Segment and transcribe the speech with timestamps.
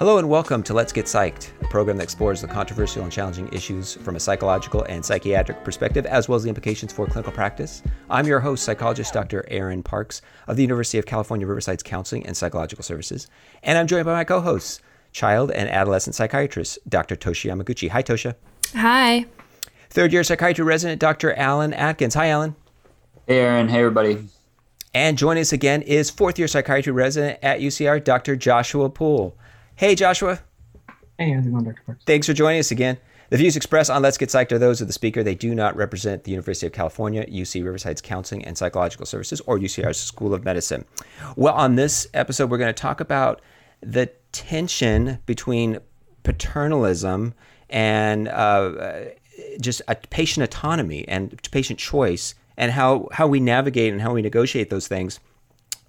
[0.00, 3.52] Hello and welcome to Let's Get Psyched, a program that explores the controversial and challenging
[3.52, 7.82] issues from a psychological and psychiatric perspective, as well as the implications for clinical practice.
[8.08, 9.44] I'm your host, psychologist Dr.
[9.48, 13.26] Aaron Parks of the University of California Riverside's Counseling and Psychological Services,
[13.62, 14.80] and I'm joined by my co-hosts,
[15.12, 17.14] child and adolescent psychiatrist Dr.
[17.14, 17.90] Toshi Yamaguchi.
[17.90, 18.36] Hi, Tosha.
[18.72, 19.26] Hi.
[19.90, 21.34] Third year psychiatry resident Dr.
[21.34, 22.14] Alan Atkins.
[22.14, 22.56] Hi, Alan.
[23.26, 23.68] Hey, Aaron.
[23.68, 24.28] Hey, everybody.
[24.94, 28.34] And joining us again is fourth year psychiatry resident at UCR, Dr.
[28.34, 29.36] Joshua Poole.
[29.80, 30.38] Hey, Joshua.
[31.16, 31.82] Hey, how's it going, Dr.
[31.86, 32.04] Parks?
[32.04, 32.98] Thanks for joining us again.
[33.30, 35.22] The views expressed on Let's Get Psyched are those of the speaker.
[35.22, 39.58] They do not represent the University of California, UC Riverside's Counseling and Psychological Services, or
[39.58, 40.84] UCR's School of Medicine.
[41.34, 43.40] Well, on this episode, we're going to talk about
[43.80, 45.78] the tension between
[46.24, 47.32] paternalism
[47.70, 49.04] and uh,
[49.62, 54.20] just a patient autonomy and patient choice, and how, how we navigate and how we
[54.20, 55.20] negotiate those things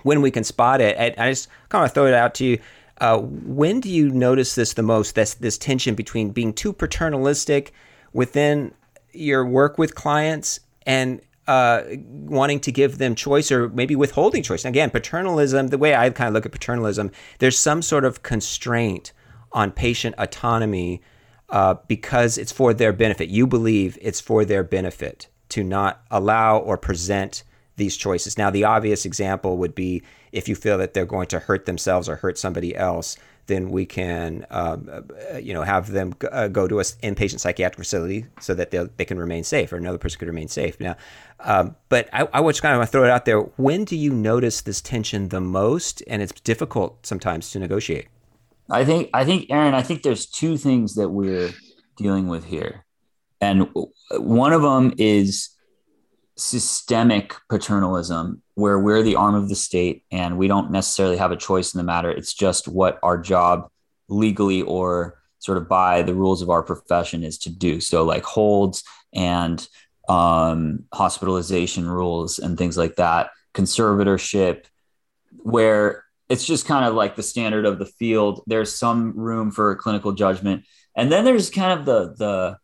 [0.03, 0.97] when we can spot it.
[0.97, 2.59] I, I just kind of throw it out to you
[3.01, 5.15] uh, when do you notice this the most?
[5.15, 7.73] This this tension between being too paternalistic
[8.13, 8.73] within
[9.12, 14.63] your work with clients and uh, wanting to give them choice or maybe withholding choice.
[14.63, 15.67] Again, paternalism.
[15.67, 19.13] The way I kind of look at paternalism, there's some sort of constraint
[19.51, 21.01] on patient autonomy
[21.49, 23.29] uh, because it's for their benefit.
[23.29, 27.43] You believe it's for their benefit to not allow or present
[27.77, 28.37] these choices.
[28.37, 32.07] Now, the obvious example would be if you feel that they're going to hurt themselves
[32.09, 34.87] or hurt somebody else, then we can, um,
[35.33, 39.05] uh, you know, have them uh, go to an inpatient psychiatric facility so that they
[39.05, 40.79] can remain safe, or another person could remain safe.
[40.79, 40.95] Now,
[41.39, 43.39] um, but I, I would kind of throw it out there.
[43.39, 48.07] When do you notice this tension the most, and it's difficult sometimes to negotiate?
[48.69, 51.49] I think, I think, Aaron, I think there's two things that we're
[51.97, 52.85] dealing with here,
[53.41, 53.67] and
[54.11, 55.49] one of them is
[56.37, 61.38] systemic paternalism where we're the arm of the state and we don't necessarily have a
[61.38, 62.10] choice in the matter.
[62.10, 63.70] It's just what our job
[64.07, 67.81] legally or sort of by the rules of our profession is to do.
[67.81, 68.83] So, like holds
[69.13, 69.66] and
[70.07, 74.66] um, hospitalization rules and things like that, conservatorship,
[75.38, 78.44] where it's just kind of like the standard of the field.
[78.47, 80.66] There's some room for clinical judgment.
[80.95, 82.57] And then there's kind of the, the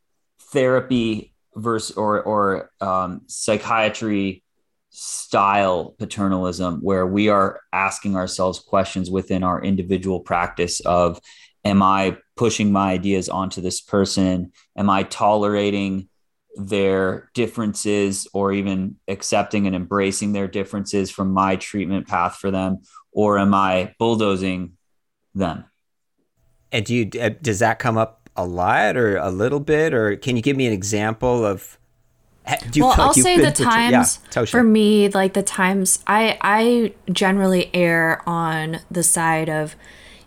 [0.52, 4.44] therapy versus or or um, psychiatry
[4.90, 11.19] style paternalism where we are asking ourselves questions within our individual practice of
[11.66, 14.53] am i pushing my ideas onto this person?
[14.78, 16.07] Am i tolerating
[16.56, 22.78] their differences or even accepting and embracing their differences from my treatment path for them?
[23.12, 24.78] Or am i bulldozing
[25.35, 25.66] them?
[26.72, 30.16] And do you uh, does that come up a lot or a little bit, or
[30.16, 31.78] can you give me an example of?
[32.72, 36.94] Do you well, I'll say the times yeah, for me, like the times I I
[37.12, 39.76] generally err on the side of,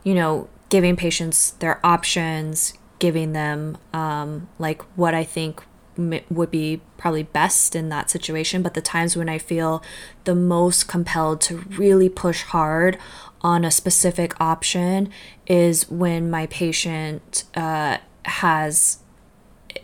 [0.04, 5.62] you know, giving patients their options, giving them um, like what I think
[5.97, 8.62] would be probably best in that situation.
[8.62, 9.82] But the times when I feel
[10.25, 12.99] the most compelled to really push hard
[13.42, 15.10] on a specific option
[15.46, 18.98] is when my patient uh, has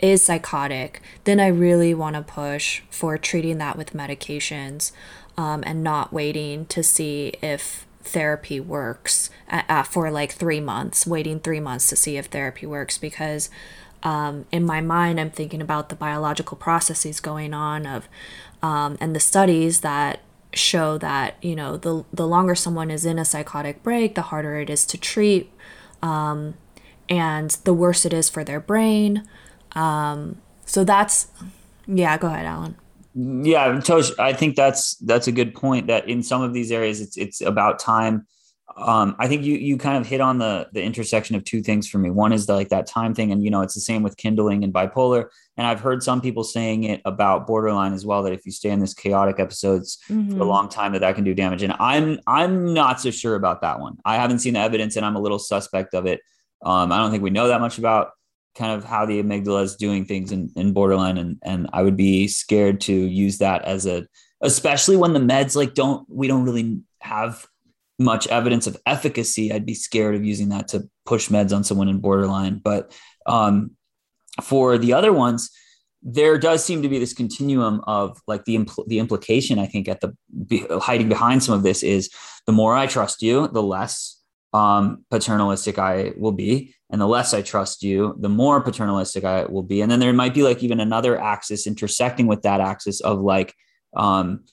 [0.03, 4.93] is psychotic, then I really want to push for treating that with medications
[5.39, 11.41] um, and not waiting to see if therapy works at, for like three months, waiting
[11.41, 13.49] three months to see if therapy works because
[14.03, 18.09] um, in my mind, I'm thinking about the biological processes going on of
[18.63, 20.21] um, and the studies that
[20.57, 24.59] show that you know the the longer someone is in a psychotic break, the harder
[24.59, 25.53] it is to treat,
[26.03, 26.55] um,
[27.09, 29.27] and the worse it is for their brain.
[29.73, 31.29] Um, so that's
[31.87, 32.19] yeah.
[32.19, 32.77] Go ahead, Alan.
[33.15, 35.87] Yeah, Tosh, I think that's that's a good point.
[35.87, 38.27] That in some of these areas, it's it's about time
[38.77, 41.89] um, I think you you kind of hit on the the intersection of two things
[41.89, 42.11] for me.
[42.11, 44.65] One is the, like that time thing, and you know it's the same with kindling
[44.65, 45.29] and bipolar.
[45.57, 48.23] And I've heard some people saying it about borderline as well.
[48.25, 50.31] That if you stay in this chaotic episodes mm-hmm.
[50.31, 50.49] for a mm-hmm.
[50.49, 51.63] long time, that that can do damage.
[51.63, 53.99] And I'm I'm not so sure about that one.
[54.05, 56.21] I haven't seen the evidence, and I'm a little suspect of it.
[56.63, 58.11] Um, I don't think we know that much about
[58.57, 61.97] kind of how the amygdala is doing things in, in borderline, and and I would
[61.97, 64.07] be scared to use that as a,
[64.41, 67.47] especially when the meds like don't we don't really have
[67.99, 71.89] much evidence of efficacy, I'd be scared of using that to push meds on someone
[71.89, 72.61] in borderline.
[72.63, 72.97] But
[73.27, 73.73] um,
[74.43, 75.51] for the other ones,
[76.03, 79.59] there does seem to be this continuum of like the impl- the implication.
[79.59, 80.15] I think at the
[80.47, 82.11] be- hiding behind some of this is
[82.47, 84.23] the more I trust you, the less
[84.53, 89.47] um, paternalistic I will be, and the less I trust you, the more paternalistic I
[89.47, 89.81] will be.
[89.81, 93.55] And then there might be like even another axis intersecting with that axis of like
[93.97, 94.45] um,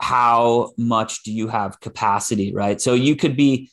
[0.00, 2.80] how much do you have capacity, right?
[2.80, 3.70] So you could be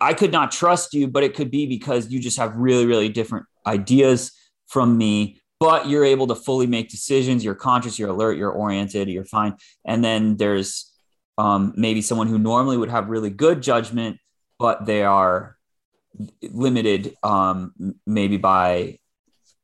[0.00, 3.08] I could not trust you, but it could be because you just have really, really
[3.08, 4.32] different ideas
[4.66, 7.44] from me, but you're able to fully make decisions.
[7.44, 9.54] You're conscious, you're alert, you're oriented, you're fine.
[9.84, 10.92] And then there's
[11.36, 14.18] um, maybe someone who normally would have really good judgment,
[14.58, 15.56] but they are
[16.42, 18.98] limited um, maybe by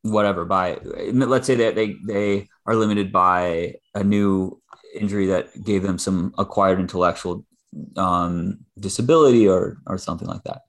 [0.02, 0.78] whatever by
[1.12, 4.60] let's say that they they are limited by a new
[4.94, 7.44] injury that gave them some acquired intellectual
[7.96, 10.62] um, disability or or something like that.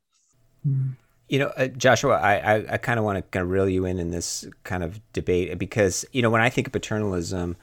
[1.28, 3.86] You know, uh, Joshua, I I, I kind of want to kind of reel you
[3.86, 7.56] in in this kind of debate because you know when I think of paternalism,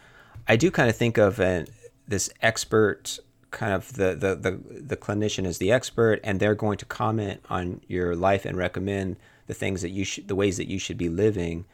[0.48, 1.66] I do kind of think of an,
[2.06, 3.18] this expert
[3.50, 7.40] kind of the, the the the clinician is the expert and they're going to comment
[7.50, 9.16] on your life and recommend
[9.46, 11.66] the things that you should the ways that you should be living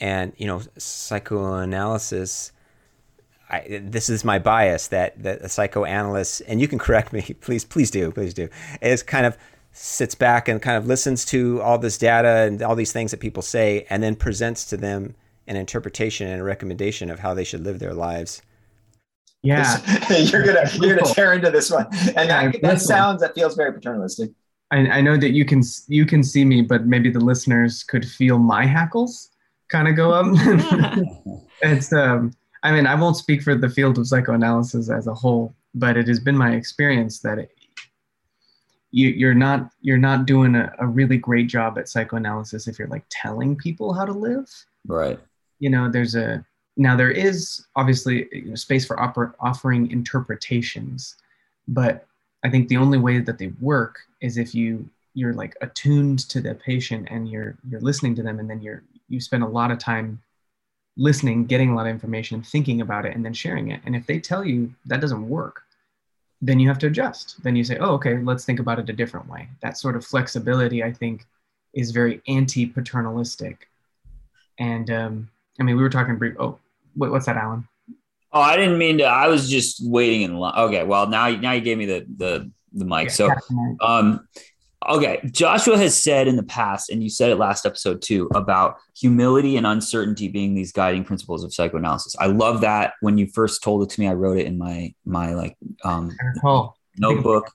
[0.00, 2.52] and you know psychoanalysis
[3.48, 7.64] I, this is my bias that, that a psychoanalyst, and you can correct me, please,
[7.64, 8.48] please do, please do,
[8.80, 9.36] is kind of
[9.72, 13.20] sits back and kind of listens to all this data and all these things that
[13.20, 15.14] people say, and then presents to them
[15.46, 18.42] an interpretation and a recommendation of how they should live their lives.
[19.42, 19.78] Yeah,
[20.10, 23.54] you're gonna you're gonna tear into this one, and yeah, that, that sounds that feels
[23.54, 24.30] very paternalistic.
[24.72, 28.04] I, I know that you can you can see me, but maybe the listeners could
[28.04, 29.30] feel my hackles
[29.68, 30.26] kind of go up.
[31.62, 32.32] it's um
[32.66, 36.08] I mean, I won't speak for the field of psychoanalysis as a whole, but it
[36.08, 37.52] has been my experience that it,
[38.90, 42.88] you, you're not you're not doing a, a really great job at psychoanalysis if you're
[42.88, 44.50] like telling people how to live.
[44.84, 45.20] Right.
[45.60, 46.44] You know, there's a
[46.76, 51.14] now there is obviously you know, space for oper- offering interpretations,
[51.68, 52.04] but
[52.42, 56.40] I think the only way that they work is if you you're like attuned to
[56.40, 59.70] the patient and you're you're listening to them and then you're you spend a lot
[59.70, 60.20] of time
[60.96, 63.80] listening, getting a lot of information, thinking about it, and then sharing it.
[63.84, 65.62] And if they tell you that doesn't work,
[66.40, 67.42] then you have to adjust.
[67.42, 69.48] Then you say, oh, okay, let's think about it a different way.
[69.62, 71.26] That sort of flexibility, I think,
[71.74, 73.68] is very anti paternalistic.
[74.58, 76.34] And um, I mean, we were talking brief.
[76.38, 76.58] Oh,
[76.96, 77.68] wait, what's that, Alan?
[78.32, 79.04] Oh, I didn't mean to.
[79.04, 80.58] I was just waiting in line.
[80.58, 83.08] Okay, well now now you gave me the the the mic.
[83.08, 83.30] Yeah, so,
[83.80, 84.28] um,
[84.88, 85.20] Okay.
[85.30, 89.56] Joshua has said in the past, and you said it last episode too, about humility
[89.56, 92.16] and uncertainty being these guiding principles of psychoanalysis.
[92.18, 92.94] I love that.
[93.00, 96.12] When you first told it to me, I wrote it in my my like um
[96.98, 97.50] notebook.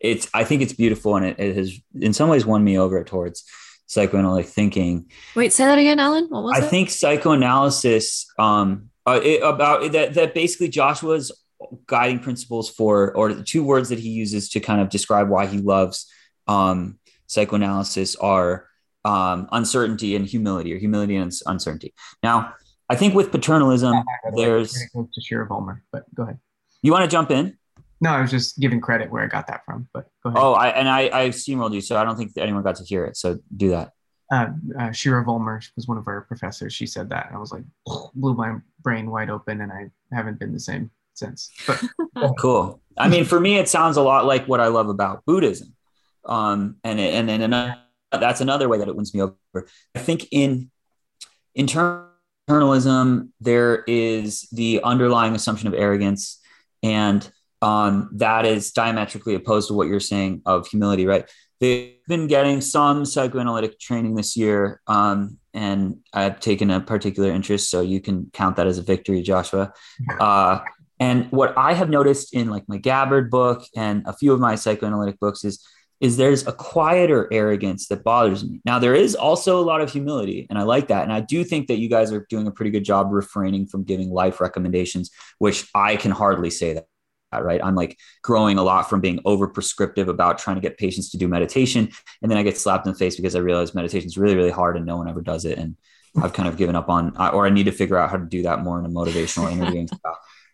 [0.00, 3.02] It's I think it's beautiful and it, it has in some ways won me over
[3.04, 3.44] towards
[3.86, 5.10] psychoanalytic thinking.
[5.34, 6.26] Wait, say that again, Alan.
[6.28, 6.62] What was it?
[6.62, 6.70] I it?
[6.70, 11.32] think psychoanalysis um uh, it, about that that basically Joshua's
[11.86, 15.46] guiding principles for or the two words that he uses to kind of describe why
[15.46, 16.06] he loves
[16.46, 18.66] um, psychoanalysis are
[19.04, 21.94] um, uncertainty and humility, or humility and uncertainty.
[22.22, 22.54] Now,
[22.88, 24.02] I think with paternalism,
[24.36, 26.38] there's to Shira Vollmer, but go ahead.
[26.82, 27.56] You want to jump in?
[28.00, 30.42] No, I was just giving credit where I got that from, but go ahead.
[30.42, 33.04] Oh, I, and I, I steamrolled you, so I don't think anyone got to hear
[33.06, 33.16] it.
[33.16, 33.92] So do that.
[34.30, 34.48] Uh,
[34.78, 36.72] uh, Shira Vollmer was one of our professors.
[36.74, 37.62] She said that, and I was like,
[38.14, 41.50] blew my brain wide open, and I haven't been the same since.
[41.66, 41.82] But
[42.38, 42.80] cool.
[42.98, 45.74] I mean, for me, it sounds a lot like what I love about Buddhism.
[46.26, 47.76] Um, and and then another,
[48.12, 49.68] that's another way that it wins me over.
[49.94, 50.70] I think in
[51.56, 56.40] paternalism there is the underlying assumption of arrogance,
[56.82, 57.28] and
[57.62, 61.30] um, that is diametrically opposed to what you're saying of humility, right?
[61.60, 67.70] They've been getting some psychoanalytic training this year, um, and I've taken a particular interest,
[67.70, 69.72] so you can count that as a victory, Joshua.
[70.20, 70.60] Uh,
[71.00, 74.54] and what I have noticed in like my Gabbard book and a few of my
[74.54, 75.66] psychoanalytic books is
[76.00, 78.60] is there's a quieter arrogance that bothers me.
[78.64, 81.04] Now, there is also a lot of humility, and I like that.
[81.04, 83.84] And I do think that you guys are doing a pretty good job refraining from
[83.84, 86.86] giving life recommendations, which I can hardly say that.
[87.36, 87.60] Right.
[87.64, 91.18] I'm like growing a lot from being over prescriptive about trying to get patients to
[91.18, 91.88] do meditation.
[92.22, 94.52] And then I get slapped in the face because I realize meditation is really, really
[94.52, 95.58] hard and no one ever does it.
[95.58, 95.76] And
[96.22, 98.42] I've kind of given up on, or I need to figure out how to do
[98.42, 99.88] that more in a motivational interviewing.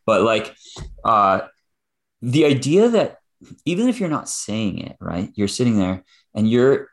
[0.06, 0.56] But like,
[1.04, 1.40] uh,
[2.22, 3.18] the idea that
[3.64, 5.30] even if you're not saying it, right?
[5.34, 6.04] You're sitting there
[6.34, 6.88] and you're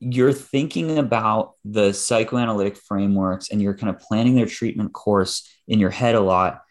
[0.00, 5.78] you're thinking about the psychoanalytic frameworks and you're kind of planning their treatment course in
[5.78, 6.62] your head a lot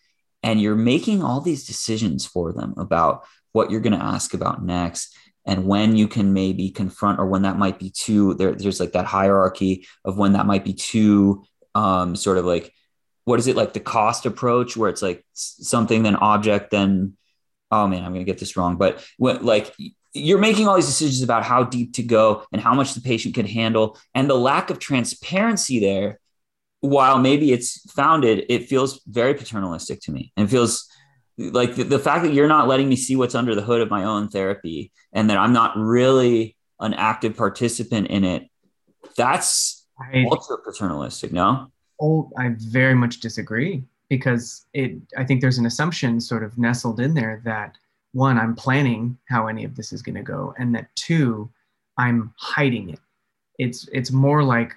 [0.44, 3.24] and you're making all these decisions for them about
[3.54, 7.44] what you're going to ask about next and when you can maybe confront or when
[7.44, 11.44] that might be too there, there's like that hierarchy of when that might be too
[11.74, 12.74] um, sort of like
[13.24, 17.16] what is it like the cost approach where it's like something then object then
[17.72, 19.74] oh man, I'm going to get this wrong, but what like
[20.14, 23.34] you're making all these decisions about how deep to go and how much the patient
[23.34, 23.98] could handle.
[24.14, 26.20] And the lack of transparency there
[26.82, 30.34] while maybe it's founded it feels very paternalistic to me.
[30.36, 30.88] And feels
[31.38, 33.90] like the, the, fact that you're not letting me see what's under the hood of
[33.90, 38.50] my own therapy and that i'm not really an active participant in it,
[39.16, 41.72] that's I, ultra paternalistic, no?
[42.02, 47.00] Oh, I very much disagree because it I think there's an assumption sort of nestled
[47.00, 47.78] in there that
[48.12, 51.50] one, I'm planning how any of this is going to go, and that two,
[51.98, 53.00] I'm hiding it.
[53.58, 54.76] It's it's more like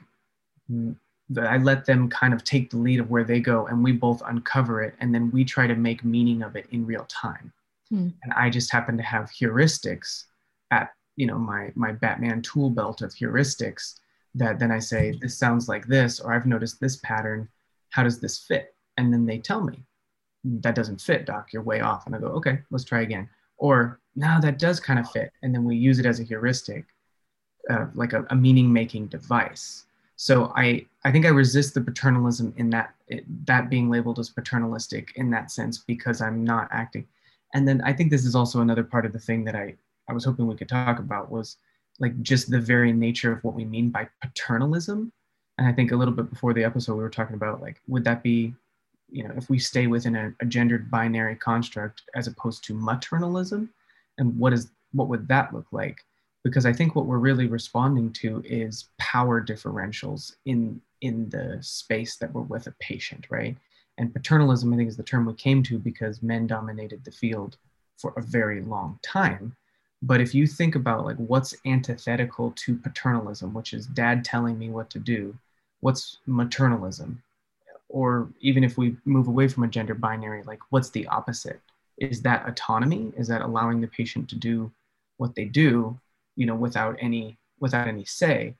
[1.36, 4.22] I let them kind of take the lead of where they go, and we both
[4.24, 7.52] uncover it, and then we try to make meaning of it in real time.
[7.88, 8.10] Hmm.
[8.22, 10.26] And I just happen to have heuristics
[10.70, 13.98] at you know my my Batman tool belt of heuristics
[14.36, 17.48] that then I say this sounds like this, or I've noticed this pattern.
[17.90, 18.73] How does this fit?
[18.96, 19.84] And then they tell me
[20.44, 21.52] that doesn't fit, doc.
[21.52, 22.06] You're way off.
[22.06, 23.28] And I go, okay, let's try again.
[23.56, 25.32] Or now that does kind of fit.
[25.42, 26.84] And then we use it as a heuristic,
[27.70, 29.86] uh, like a, a meaning making device.
[30.16, 34.30] So I, I think I resist the paternalism in that, it, that being labeled as
[34.30, 37.06] paternalistic in that sense because I'm not acting.
[37.54, 39.74] And then I think this is also another part of the thing that I,
[40.08, 41.56] I was hoping we could talk about was
[42.00, 45.12] like just the very nature of what we mean by paternalism.
[45.58, 48.04] And I think a little bit before the episode, we were talking about like, would
[48.04, 48.54] that be
[49.10, 53.68] you know, if we stay within a, a gendered binary construct as opposed to maternalism,
[54.18, 55.98] and what is what would that look like?
[56.42, 62.16] Because I think what we're really responding to is power differentials in in the space
[62.16, 63.56] that we're with a patient, right?
[63.98, 67.56] And paternalism, I think, is the term we came to because men dominated the field
[67.96, 69.54] for a very long time.
[70.02, 74.68] But if you think about like what's antithetical to paternalism, which is dad telling me
[74.70, 75.36] what to do,
[75.80, 77.16] what's maternalism?
[77.88, 81.60] Or even if we move away from a gender binary like what's the opposite?
[81.98, 83.12] Is that autonomy?
[83.16, 84.70] Is that allowing the patient to do
[85.16, 85.98] what they do
[86.36, 88.54] you know without any without any say?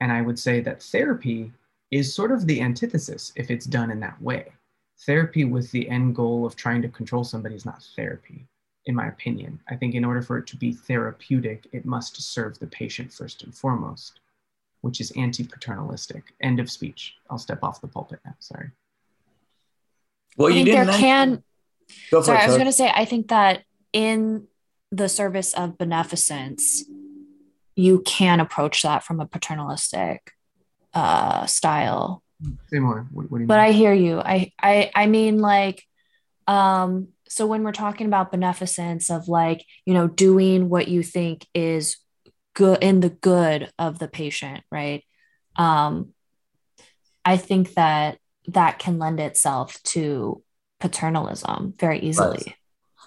[0.00, 1.52] And i would say that therapy
[1.90, 4.52] is sort of the antithesis if it's done in that way.
[5.06, 8.46] Therapy with the end goal of trying to control somebody is not therapy
[8.86, 9.60] in my opinion.
[9.68, 13.42] I think in order for it to be therapeutic it must serve the patient first
[13.42, 14.20] and foremost
[14.80, 16.34] which is anti-paternalistic.
[16.40, 17.14] End of speech.
[17.28, 18.34] I'll step off the pulpit now.
[18.38, 18.70] Sorry.
[20.36, 20.86] Well, you didn't.
[20.86, 21.42] There can.
[22.10, 22.90] Go sorry, it, I was going to say.
[22.94, 24.46] I think that in
[24.90, 26.84] the service of beneficence,
[27.76, 30.32] you can approach that from a paternalistic
[30.94, 32.22] uh, style.
[32.68, 33.06] Say more.
[33.12, 33.64] What, what do you but mean?
[33.64, 34.20] I hear you.
[34.20, 35.84] I I I mean like.
[36.46, 41.46] Um, so when we're talking about beneficence of like you know doing what you think
[41.54, 41.96] is
[42.60, 45.02] good in the good of the patient right
[45.56, 46.12] um
[47.24, 50.42] i think that that can lend itself to
[50.78, 52.54] paternalism very easily right.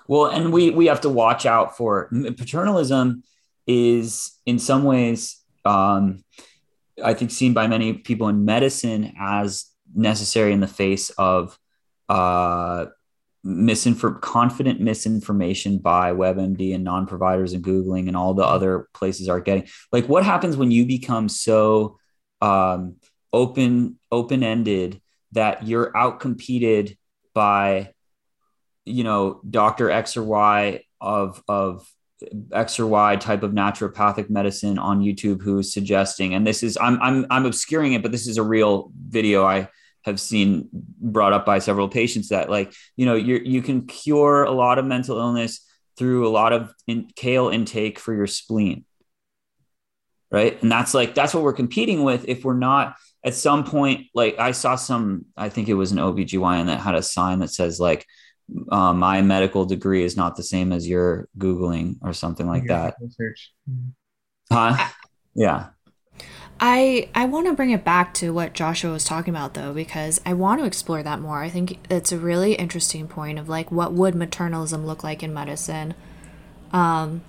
[0.07, 3.21] well and we we have to watch out for paternalism
[3.67, 6.23] is in some ways um
[7.03, 11.59] i think seen by many people in medicine as necessary in the face of
[12.09, 12.87] uh
[13.45, 19.41] misinform confident misinformation by WebMD and non-providers and Googling and all the other places are
[19.41, 19.67] getting.
[19.91, 21.97] Like what happens when you become so
[22.41, 22.95] um,
[23.31, 25.01] open open-ended
[25.33, 26.97] that you're outcompeted
[27.33, 27.93] by
[28.85, 29.89] you know Dr.
[29.89, 31.89] X or Y of of
[32.51, 36.77] X or Y type of naturopathic medicine on YouTube who is suggesting, and this is
[36.79, 39.69] I'm I'm I'm obscuring it, but this is a real video I
[40.03, 44.43] have seen brought up by several patients that like you know you you can cure
[44.43, 45.65] a lot of mental illness
[45.97, 48.85] through a lot of in, kale intake for your spleen.
[50.31, 50.59] Right?
[50.63, 52.95] And that's like that's what we're competing with if we're not
[53.25, 56.95] at some point like i saw some i think it was an obgyn that had
[56.95, 58.05] a sign that says like
[58.69, 62.95] uh, my medical degree is not the same as your googling or something like that.
[62.99, 63.53] research.
[64.51, 64.89] huh?
[65.33, 65.67] Yeah
[66.59, 70.21] I I want to bring it back to what Joshua was talking about though because
[70.25, 71.43] I want to explore that more.
[71.43, 75.33] I think it's a really interesting point of like what would maternalism look like in
[75.33, 75.93] medicine.
[76.71, 77.23] Um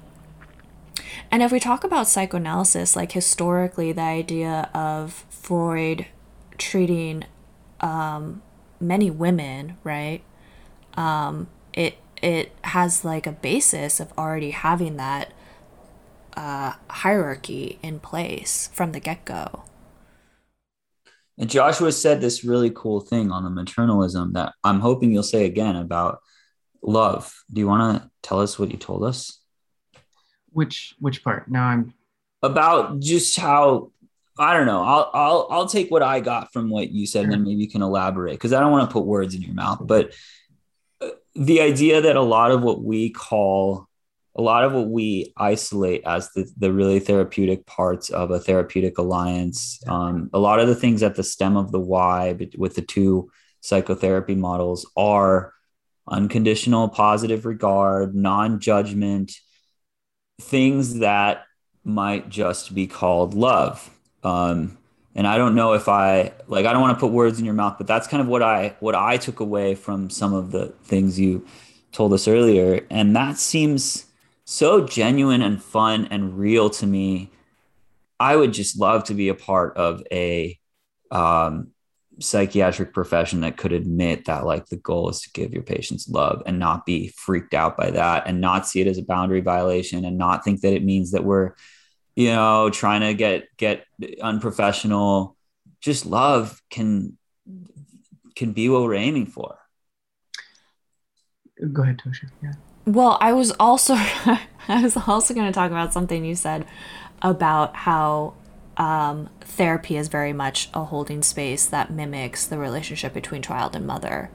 [1.30, 6.06] and if we talk about psychoanalysis like historically the idea of Freud
[6.58, 7.24] treating
[7.80, 8.42] um
[8.80, 10.22] many women, right?
[10.96, 15.32] Um it it has like a basis of already having that
[16.36, 19.64] uh, hierarchy in place from the get go.
[21.38, 25.46] And Joshua said this really cool thing on the maternalism that I'm hoping you'll say
[25.46, 26.20] again about
[26.82, 27.34] love.
[27.52, 29.40] Do you want to tell us what you told us?
[30.50, 31.50] Which which part?
[31.50, 31.94] Now I'm
[32.42, 33.90] about just how
[34.38, 34.82] I don't know.
[34.82, 37.24] I'll I'll I'll take what I got from what you said, sure.
[37.24, 39.54] and then maybe you can elaborate because I don't want to put words in your
[39.54, 39.80] mouth.
[39.82, 40.12] But
[41.00, 43.88] uh, the idea that a lot of what we call
[44.36, 48.98] a lot of what we isolate as the, the really therapeutic parts of a therapeutic
[48.98, 52.82] alliance, um, a lot of the things at the stem of the why with the
[52.82, 55.52] two psychotherapy models are
[56.08, 59.32] unconditional positive regard, non judgment,
[60.40, 61.44] things that
[61.84, 63.90] might just be called love.
[64.24, 64.78] Um,
[65.14, 67.54] and I don't know if I like I don't want to put words in your
[67.54, 70.68] mouth, but that's kind of what I what I took away from some of the
[70.84, 71.46] things you
[71.92, 74.06] told us earlier, and that seems
[74.44, 77.30] so genuine and fun and real to me.
[78.20, 80.58] I would just love to be a part of a
[81.10, 81.72] um,
[82.20, 86.42] psychiatric profession that could admit that like the goal is to give your patients love
[86.46, 90.04] and not be freaked out by that and not see it as a boundary violation
[90.04, 91.52] and not think that it means that we're
[92.14, 93.86] you know trying to get get
[94.22, 95.36] unprofessional.
[95.80, 97.18] Just love can
[98.36, 99.58] can be what we're aiming for.
[101.72, 102.30] Go ahead tosha.
[102.42, 102.52] Yeah
[102.86, 106.66] well i was also i was also going to talk about something you said
[107.22, 108.34] about how
[108.76, 113.86] um, therapy is very much a holding space that mimics the relationship between child and
[113.86, 114.30] mother.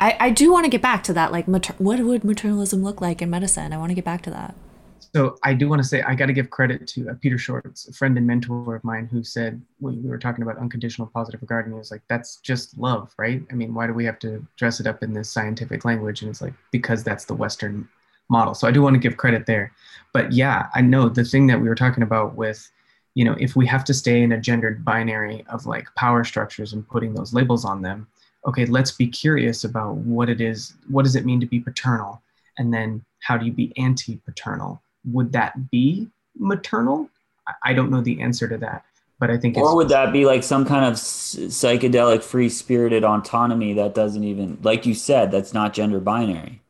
[0.00, 1.30] I, I do want to get back to that.
[1.30, 3.72] Like, mater- what would maternalism look like in medicine?
[3.72, 4.54] I want to get back to that.
[5.14, 7.86] So I do want to say I got to give credit to uh, Peter Shorts,
[7.86, 11.42] a friend and mentor of mine, who said when we were talking about unconditional positive
[11.42, 13.42] regard, and he was like, "That's just love, right?
[13.50, 16.30] I mean, why do we have to dress it up in this scientific language?" And
[16.30, 17.86] it's like because that's the Western
[18.30, 18.54] model.
[18.54, 19.72] So I do want to give credit there.
[20.14, 22.70] But yeah, I know the thing that we were talking about with,
[23.14, 26.72] you know, if we have to stay in a gendered binary of like power structures
[26.72, 28.06] and putting those labels on them,
[28.46, 30.74] okay, let's be curious about what it is.
[30.88, 32.22] What does it mean to be paternal?
[32.56, 34.82] And then how do you be anti paternal?
[35.04, 37.10] Would that be maternal?
[37.62, 38.84] I don't know the answer to that.
[39.18, 43.72] But I think, or would that be like some kind of psychedelic, free spirited autonomy
[43.74, 46.60] that doesn't even, like you said, that's not gender binary?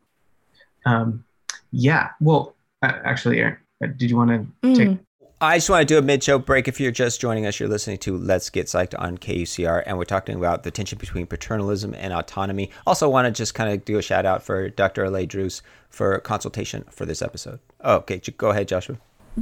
[0.84, 1.24] Um,
[1.70, 2.10] yeah.
[2.20, 4.76] Well, uh, actually, Aaron, uh, did you want to mm.
[4.76, 4.98] take?
[5.42, 6.68] I just want to do a mid show break.
[6.68, 10.04] If you're just joining us, you're listening to Let's Get Psyched on KUCR, and we're
[10.04, 12.70] talking about the tension between paternalism and autonomy.
[12.86, 15.04] Also, want to just kind of do a shout out for Dr.
[15.04, 17.58] Alay Druce for consultation for this episode.
[17.80, 18.98] Oh, okay, go ahead, Joshua.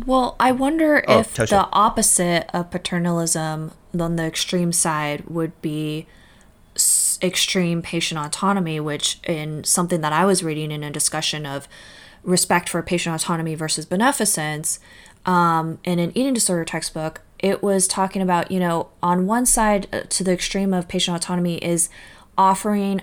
[0.06, 1.50] Well, I wonder oh, if Tosha.
[1.50, 6.06] the opposite of paternalism on the extreme side would be
[7.22, 11.68] extreme patient autonomy, which in something that I was reading in a discussion of
[12.22, 14.78] respect for patient autonomy versus beneficence
[15.26, 19.86] um, in an eating disorder textbook it was talking about you know on one side
[19.92, 21.88] uh, to the extreme of patient autonomy is
[22.36, 23.00] offering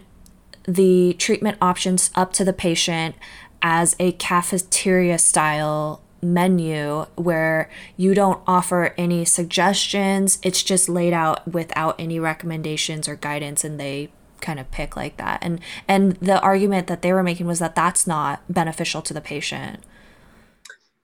[0.67, 3.15] the treatment options up to the patient
[3.61, 10.39] as a cafeteria style menu where you don't offer any suggestions.
[10.43, 14.09] It's just laid out without any recommendations or guidance and they
[14.41, 15.39] kind of pick like that.
[15.41, 19.21] And and the argument that they were making was that that's not beneficial to the
[19.21, 19.83] patient.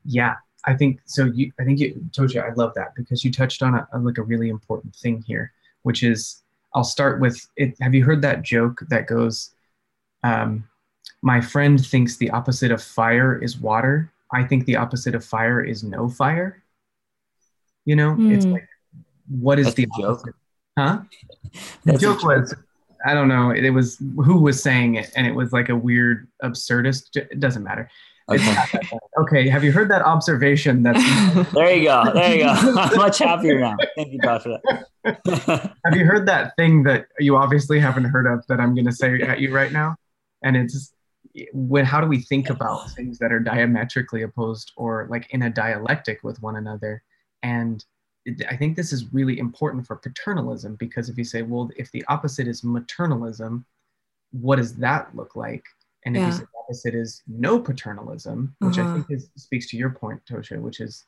[0.06, 3.62] Yeah i think so you i think you tosha i love that because you touched
[3.62, 5.52] on a, a like a really important thing here
[5.84, 6.44] which is
[6.76, 9.52] i'll start with it have you heard that joke that goes
[10.26, 10.64] um,
[11.22, 15.62] my friend thinks the opposite of fire is water i think the opposite of fire
[15.62, 16.64] is no fire
[17.86, 18.34] you know mm.
[18.34, 18.54] it's hmm.
[18.54, 18.68] like
[19.30, 20.24] what is That's the joke
[20.78, 21.02] huh
[21.86, 22.54] the joke was
[23.06, 23.52] I don't know.
[23.52, 27.16] It was who was saying it, and it was like a weird absurdist.
[27.16, 27.90] It doesn't matter.
[28.30, 28.56] Okay.
[29.20, 29.50] okay.
[29.50, 30.84] Have you heard that observation?
[30.84, 31.04] That's
[31.54, 31.76] there.
[31.76, 32.12] You go.
[32.14, 32.50] There you go.
[32.78, 33.76] I'm much happier now.
[33.96, 35.74] Thank you, Josh, for that.
[35.86, 38.94] Have you heard that thing that you obviously haven't heard of that I'm going to
[38.94, 39.96] say at you right now?
[40.44, 40.94] And it's
[41.52, 45.50] when how do we think about things that are diametrically opposed or like in a
[45.50, 47.04] dialectic with one another?
[47.42, 47.84] And
[48.50, 52.06] I think this is really important for paternalism because if you say, well, if the
[52.08, 53.66] opposite is maternalism,
[54.32, 55.66] what does that look like?
[56.06, 56.28] And if yeah.
[56.28, 58.90] you say the opposite is no paternalism, which uh-huh.
[58.90, 61.06] I think is, speaks to your point, Tosha, which is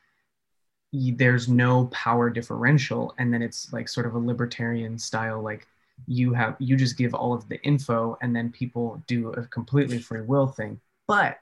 [0.92, 5.68] there's no power differential, and then it's like sort of a libertarian style, like
[6.08, 10.00] you have you just give all of the info, and then people do a completely
[10.00, 10.80] free will thing.
[11.08, 11.40] But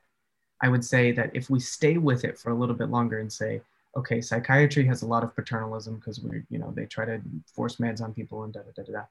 [0.61, 3.31] I would say that if we stay with it for a little bit longer and
[3.31, 3.61] say,
[3.95, 7.21] okay, psychiatry has a lot of paternalism because we, you know, they try to
[7.53, 9.03] force meds on people and da da da da.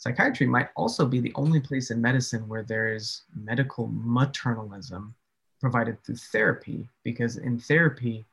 [0.00, 5.12] Psychiatry might also be the only place in medicine where there is medical maternalism
[5.60, 8.24] provided through therapy, because in therapy,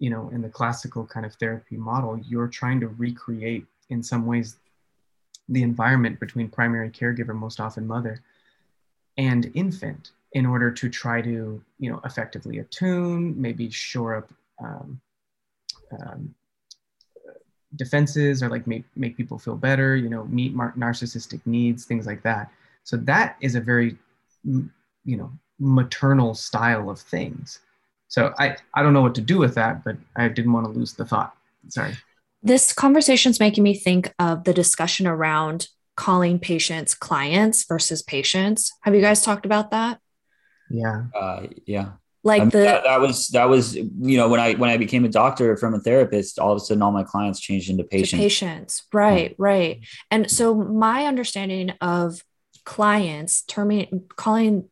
[0.00, 4.26] you know, in the classical kind of therapy model, you're trying to recreate in some
[4.26, 4.56] ways
[5.48, 8.20] the environment between primary caregiver, most often mother,
[9.16, 15.00] and infant in order to try to, you know, effectively attune, maybe shore up um,
[16.00, 16.34] um,
[17.76, 22.06] defenses or like make, make people feel better, you know, meet mar- narcissistic needs, things
[22.06, 22.50] like that.
[22.84, 23.96] So that is a very,
[24.44, 24.70] you
[25.04, 27.60] know, maternal style of things.
[28.08, 30.72] So I, I don't know what to do with that, but I didn't want to
[30.72, 31.34] lose the thought.
[31.68, 31.94] Sorry.
[32.42, 38.72] This conversation is making me think of the discussion around calling patients clients versus patients.
[38.82, 40.00] Have you guys talked about that?
[40.68, 41.04] Yeah.
[41.14, 41.92] Uh, yeah.
[42.24, 44.76] Like I mean, the that, that, was that was you know when I when I
[44.76, 47.84] became a doctor from a therapist, all of a sudden all my clients changed into
[47.84, 48.20] patients.
[48.20, 49.80] Patients, right, right.
[50.10, 52.22] And so my understanding of
[52.64, 54.68] clients, terming calling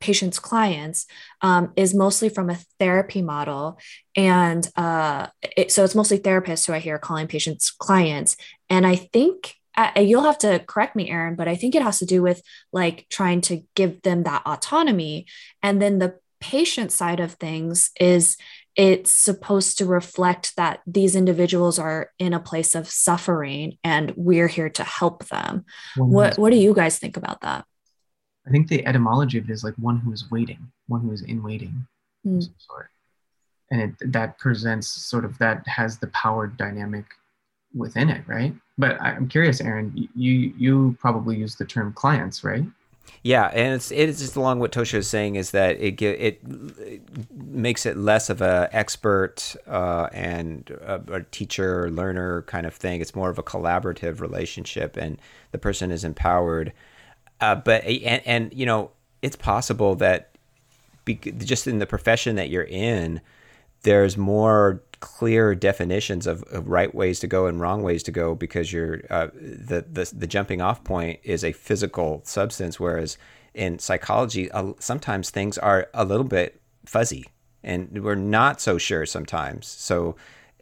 [0.00, 1.06] patients clients
[1.40, 3.78] um, is mostly from a therapy model.
[4.14, 8.36] And uh, it, so it's mostly therapists who i hear calling patients clients.
[8.68, 11.98] And i think uh, you'll have to correct me aaron but i think it has
[11.98, 12.40] to do with
[12.72, 15.26] like trying to give them that autonomy.
[15.62, 18.36] And then the patient side of things is
[18.76, 24.48] it's supposed to reflect that these individuals are in a place of suffering and we're
[24.48, 25.64] here to help them
[25.96, 27.64] what what do you guys think about that
[28.46, 31.22] I think the etymology of it is like one who is waiting, one who is
[31.22, 31.86] in waiting,
[32.26, 32.42] mm.
[32.58, 32.90] sort.
[33.70, 37.06] And it, that presents sort of that has the power dynamic
[37.74, 38.54] within it, right?
[38.76, 42.64] But I'm curious, Aaron, you you probably use the term clients, right?
[43.22, 46.40] Yeah, and it's it's just along what Tosha is saying is that it it,
[46.78, 52.74] it makes it less of a expert uh, and a, a, teacher learner kind of
[52.74, 53.00] thing.
[53.00, 55.18] It's more of a collaborative relationship, and
[55.52, 56.74] the person is empowered
[57.40, 58.90] uh, but and, and you know
[59.22, 60.30] it's possible that
[61.04, 63.20] be, just in the profession that you're in,
[63.82, 68.34] there's more clear definitions of, of, right ways to go and wrong ways to go
[68.34, 73.18] because you're uh, the, the the jumping off point is a physical substance, whereas
[73.52, 77.26] in psychology, uh, sometimes things are a little bit fuzzy
[77.62, 79.66] and we're not so sure sometimes.
[79.66, 80.16] So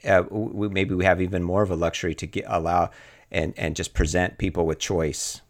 [0.05, 2.91] uh, we, maybe we have even more of a luxury to get, allow
[3.31, 5.41] and and just present people with choice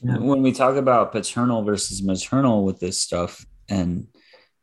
[0.00, 4.06] when we talk about paternal versus maternal with this stuff and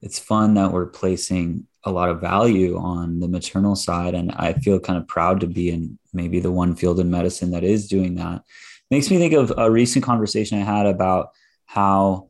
[0.01, 4.53] it's fun that we're placing a lot of value on the maternal side and i
[4.53, 7.87] feel kind of proud to be in maybe the one field in medicine that is
[7.87, 8.43] doing that.
[8.91, 11.29] Makes me think of a recent conversation i had about
[11.65, 12.29] how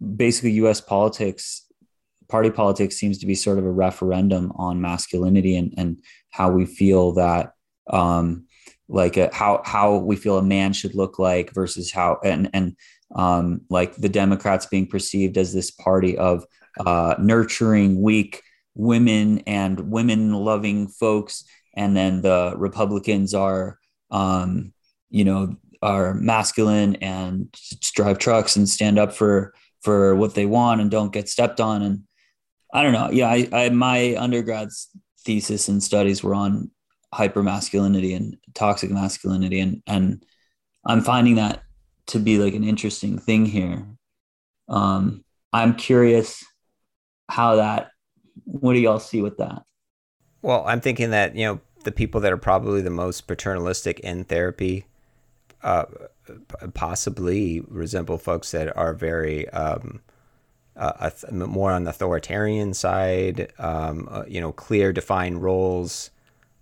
[0.00, 1.66] basically us politics
[2.28, 6.66] party politics seems to be sort of a referendum on masculinity and, and how we
[6.66, 7.52] feel that
[7.90, 8.46] um,
[8.88, 12.76] like a, how how we feel a man should look like versus how and and
[13.14, 16.44] um, like the Democrats being perceived as this party of
[16.80, 18.42] uh, nurturing weak
[18.76, 23.78] women and women loving folks, and then the Republicans are
[24.10, 24.72] um,
[25.10, 27.54] you know are masculine and
[27.94, 31.82] drive trucks and stand up for for what they want and don't get stepped on.
[31.82, 32.02] And
[32.72, 33.10] I don't know.
[33.10, 34.88] Yeah I, I my undergrad's
[35.24, 36.70] thesis and studies were on
[37.12, 40.24] hyper masculinity and toxic masculinity and and
[40.84, 41.62] i'm finding that
[42.06, 43.86] to be like an interesting thing here.
[44.68, 46.44] Um i'm curious
[47.28, 47.90] how that
[48.44, 49.62] what do y'all see with that
[50.42, 54.24] well i'm thinking that you know the people that are probably the most paternalistic in
[54.24, 54.86] therapy
[55.62, 55.84] uh,
[56.74, 60.00] possibly resemble folks that are very um,
[60.76, 66.10] uh, more on the authoritarian side, um, uh, you know, clear defined roles,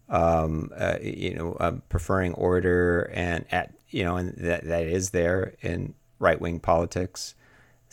[0.08, 5.10] um, uh, you know, uh, preferring order and at you know, and that that is
[5.10, 7.34] there in right wing politics.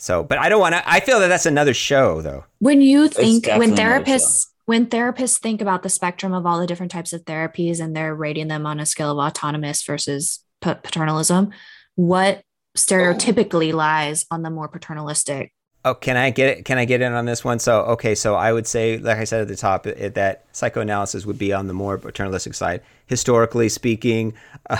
[0.02, 0.82] So, but I don't want to.
[0.84, 2.44] I feel that that's another show, though.
[2.58, 6.90] When you think when therapists when therapists think about the spectrum of all the different
[6.90, 11.52] types of therapies and they're rating them on a scale of autonomous versus paternalism,
[11.94, 12.42] what
[12.76, 15.52] stereotypically lies on the more paternalistic
[15.84, 16.64] Oh, can I get it?
[16.64, 17.58] Can I get in on this one?
[17.58, 21.26] So, okay, so I would say, like I said at the top, it, that psychoanalysis
[21.26, 24.34] would be on the more paternalistic side, historically speaking,
[24.70, 24.78] uh,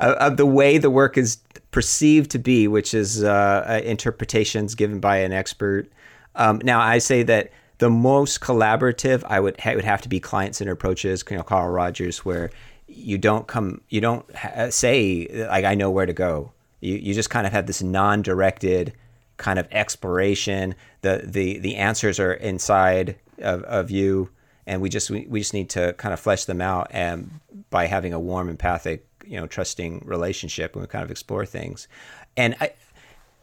[0.00, 1.38] of the way the work is
[1.74, 5.90] perceived to be, which is uh, uh, interpretations given by an expert.
[6.36, 10.20] Um, now, I say that the most collaborative, I would ha- would have to be
[10.20, 11.24] client-centered approaches.
[11.28, 12.52] You know, Carl Rogers, where
[12.86, 16.52] you don't come, you don't ha- say like I know where to go.
[16.80, 18.92] You you just kind of have this non-directed
[19.38, 20.76] kind of exploration.
[21.00, 24.30] The the the answers are inside of, of you,
[24.64, 27.86] and we just we, we just need to kind of flesh them out and by
[27.86, 31.88] having a warm, empathic, you know, trusting relationship, and we kind of explore things.
[32.36, 32.72] And I,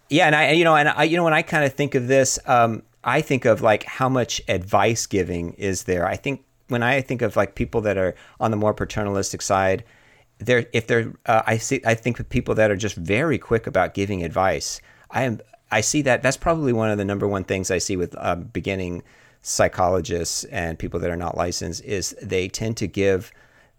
[0.09, 2.07] yeah, and I you know, and I you know, when I kind of think of
[2.07, 6.05] this, um, I think of like how much advice giving is there.
[6.07, 9.83] I think when I think of like people that are on the more paternalistic side,
[10.39, 13.67] they're if they're uh, I see I think of people that are just very quick
[13.67, 14.81] about giving advice.
[15.09, 15.39] I am
[15.71, 18.43] I see that that's probably one of the number one things I see with um,
[18.43, 19.03] beginning
[19.41, 23.31] psychologists and people that are not licensed is they tend to give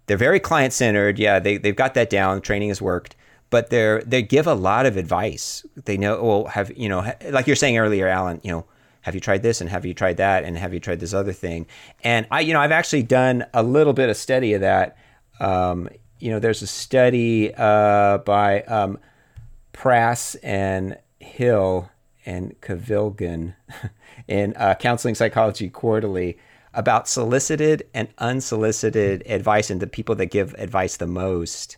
[0.06, 2.40] they're very client centered yeah they, they've got that down.
[2.40, 3.16] Training has worked.
[3.50, 5.64] But they're they give a lot of advice.
[5.84, 8.66] They know well have you know like you're saying earlier alan you know
[9.02, 9.60] have you tried this?
[9.60, 10.44] And have you tried that?
[10.44, 11.66] And have you tried this other thing?
[12.02, 14.96] And i you know i've actually done a little bit of study of that.
[15.40, 15.88] Um,
[16.18, 18.98] you know there's a study uh, by um,
[19.72, 21.90] prass and Hill
[22.24, 23.54] and Kivlighan
[24.28, 26.38] in uh, Counseling Psychology Quarterly
[26.74, 31.76] about solicited and unsolicited advice and the people that give advice the most.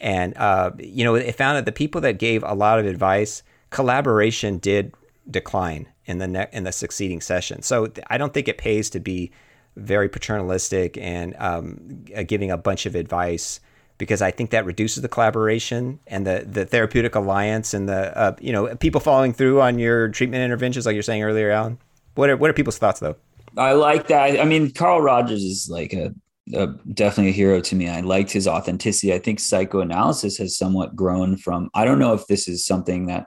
[0.00, 3.42] And, uh, you know, it found that the people that gave a lot of advice,
[3.70, 4.92] collaboration did
[5.30, 7.62] decline in the ne- in the succeeding session.
[7.62, 9.30] So I don't think it pays to be
[9.76, 13.60] very paternalistic and um, uh, giving a bunch of advice
[13.98, 18.36] because I think that reduces the collaboration and the, the therapeutic alliance and the uh,
[18.40, 21.78] you know people following through on your treatment interventions, like you're saying earlier, Alan.
[22.14, 23.16] What are what are people's thoughts though?
[23.56, 24.40] I like that.
[24.40, 26.14] I mean, Carl Rogers is like a,
[26.54, 27.88] a definitely a hero to me.
[27.88, 29.12] I liked his authenticity.
[29.12, 31.70] I think psychoanalysis has somewhat grown from.
[31.74, 33.26] I don't know if this is something that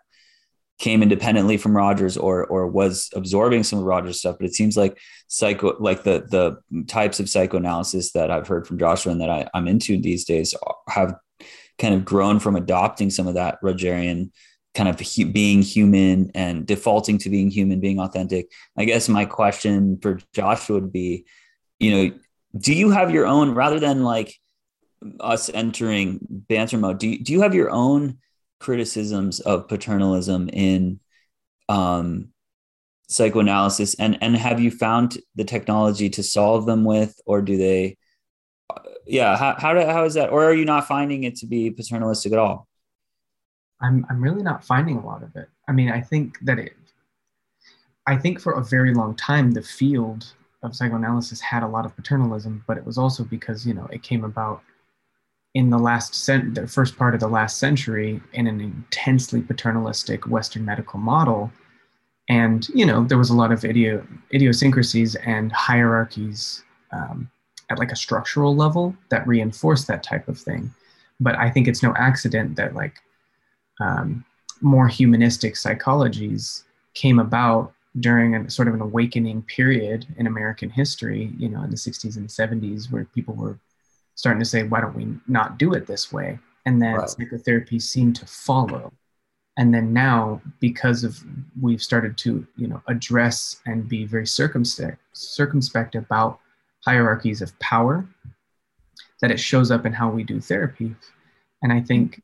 [0.80, 4.78] came independently from Rogers or or was absorbing some of Rogers stuff, but it seems
[4.78, 9.30] like psycho like the the types of psychoanalysis that I've heard from Joshua and that
[9.30, 10.54] I, I'm into these days
[10.90, 11.16] have
[11.80, 14.32] kind of grown from adopting some of that Rogerian
[14.78, 18.52] kind of hu- being human and defaulting to being human, being authentic.
[18.78, 21.26] I guess my question for Josh would be,
[21.80, 22.18] you know,
[22.58, 24.36] do you have your own rather than like
[25.20, 27.00] us entering banter mode?
[27.00, 28.20] Do you, do you have your own
[28.60, 31.00] criticisms of paternalism in
[31.70, 32.30] um,
[33.10, 37.96] psychoanalysis and and have you found the technology to solve them with or do they
[38.70, 41.48] uh, yeah how, how, do, how is that or are you not finding it to
[41.48, 42.68] be paternalistic at all
[43.82, 46.74] i'm i'm really not finding a lot of it i mean i think that it
[48.06, 51.96] i think for a very long time the field of psychoanalysis had a lot of
[51.96, 54.62] paternalism but it was also because you know it came about
[55.58, 60.28] in the last cent- the first part of the last century in an intensely paternalistic
[60.28, 61.52] Western medical model.
[62.30, 67.32] And you know there was a lot of idio- idiosyncrasies and hierarchies um,
[67.72, 70.72] at like a structural level that reinforced that type of thing.
[71.20, 73.00] But I think it's no accident that like
[73.80, 74.26] um,
[74.62, 76.64] more humanistic psychologies
[76.94, 81.70] came about during a sort of an awakening period in American history, you know, in
[81.70, 83.60] the 60s and 70s, where people were
[84.16, 86.38] starting to say, why don't we not do it this way?
[86.66, 87.10] And then right.
[87.10, 88.92] psychotherapy seemed to follow.
[89.58, 91.24] And then now, because of
[91.60, 96.40] we've started to, you know, address and be very circumspect, circumspect about
[96.86, 98.08] hierarchies of power,
[99.22, 100.96] that it shows up in how we do therapy.
[101.64, 102.22] And I think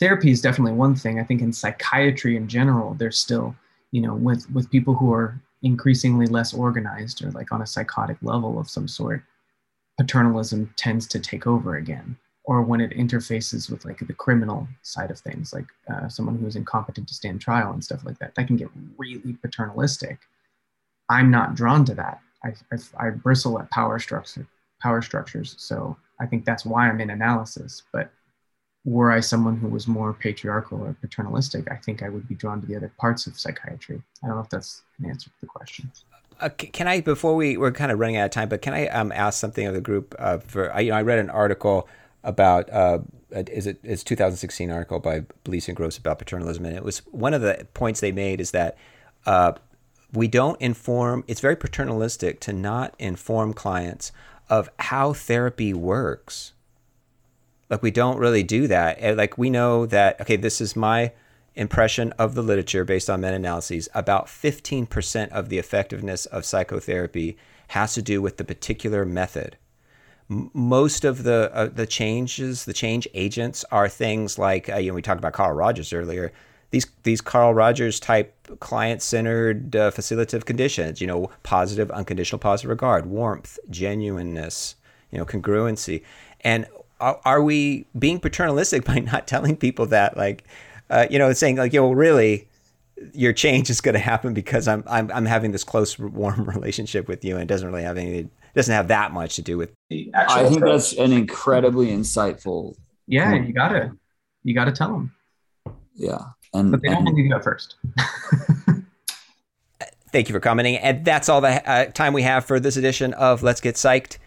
[0.00, 1.18] therapy is definitely one thing.
[1.18, 3.54] I think in psychiatry in general, there's still,
[3.90, 8.18] you know, with with people who are increasingly less organized or like on a psychotic
[8.22, 9.22] level of some sort,
[9.98, 12.16] paternalism tends to take over again.
[12.46, 16.56] Or when it interfaces with like the criminal side of things like uh, someone who's
[16.56, 20.18] incompetent to stand trial and stuff like that that can get really paternalistic.
[21.08, 22.20] I'm not drawn to that.
[22.44, 24.46] I, I, I bristle at power structure
[24.82, 25.54] power structures.
[25.58, 27.84] So i think that's why i'm in analysis.
[27.92, 28.10] But
[28.84, 32.60] were i someone who was more patriarchal or paternalistic i think i would be drawn
[32.60, 35.46] to the other parts of psychiatry i don't know if that's an answer to the
[35.46, 35.90] question
[36.40, 38.88] uh, can I before we we're kind of running out of time, but can I
[38.88, 40.16] um, ask something of the group?
[40.18, 41.88] Uh, for I, you know, I read an article
[42.24, 42.98] about uh,
[43.30, 47.34] is it it's 2016 article by Blease and Gross about paternalism, and it was one
[47.34, 48.76] of the points they made is that
[49.26, 49.52] uh,
[50.12, 51.24] we don't inform.
[51.26, 54.12] It's very paternalistic to not inform clients
[54.48, 56.52] of how therapy works.
[57.74, 59.16] Like we don't really do that.
[59.16, 61.10] Like we know that okay, this is my
[61.56, 67.36] impression of the literature based on meta analyses, about 15% of the effectiveness of psychotherapy
[67.68, 69.56] has to do with the particular method.
[70.28, 74.94] Most of the uh, the changes, the change agents, are things like uh, you know
[74.94, 76.32] we talked about Carl Rogers earlier.
[76.70, 82.70] These these Carl Rogers type client centered uh, facilitative conditions, you know, positive, unconditional positive
[82.70, 84.76] regard, warmth, genuineness,
[85.10, 86.04] you know, congruency,
[86.42, 86.66] and
[87.00, 90.44] are, are we being paternalistic by not telling people that like
[90.90, 92.46] uh, you know, saying like, you know, really,
[93.12, 97.08] your change is going to happen because I'm, I'm I'm having this close, warm relationship
[97.08, 99.72] with you, and it doesn't really have any, doesn't have that much to do with.
[100.14, 102.76] I think that's an incredibly insightful.
[103.06, 103.48] Yeah, point.
[103.48, 103.92] you gotta,
[104.44, 105.12] you gotta tell them.
[105.94, 106.18] Yeah,
[106.52, 107.76] and but they don't believe you at first.
[110.12, 113.14] Thank you for commenting, and that's all the uh, time we have for this edition
[113.14, 114.18] of Let's Get Psyched.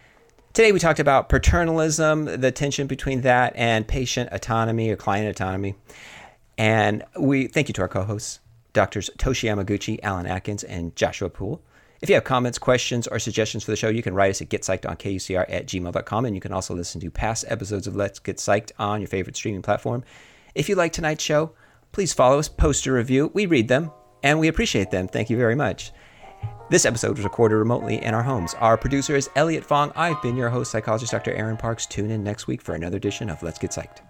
[0.54, 5.76] Today we talked about paternalism, the tension between that and patient autonomy or client autonomy.
[6.58, 8.40] And we thank you to our co-hosts,
[8.74, 11.62] Doctors Toshi Yamaguchi, Alan Atkins, and Joshua Poole.
[12.02, 14.50] If you have comments, questions, or suggestions for the show, you can write us at
[14.50, 16.26] getpsyched on kucr at gmail.com.
[16.26, 19.36] And you can also listen to past episodes of Let's Get Psyched on your favorite
[19.36, 20.04] streaming platform.
[20.54, 21.52] If you like tonight's show,
[21.92, 23.32] please follow us, post a review.
[23.34, 23.92] We read them,
[24.24, 25.08] and we appreciate them.
[25.08, 25.92] Thank you very much.
[26.70, 28.54] This episode was recorded remotely in our homes.
[28.56, 29.94] Our producer is Elliot Fong.
[29.96, 31.32] I've been your host, psychologist Dr.
[31.32, 31.86] Aaron Parks.
[31.86, 34.07] Tune in next week for another edition of Let's Get Psyched.